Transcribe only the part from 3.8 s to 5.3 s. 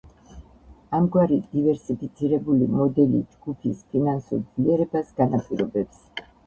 ფინანსურ ძლიერებას